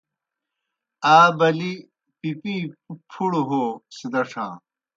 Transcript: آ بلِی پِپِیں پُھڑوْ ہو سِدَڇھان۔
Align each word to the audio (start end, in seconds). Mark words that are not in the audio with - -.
آ 1.15 1.17
بلِی 1.37 1.71
پِپِیں 2.19 2.61
پُھڑوْ 3.09 3.41
ہو 3.49 3.63
سِدَڇھان۔ 3.97 4.53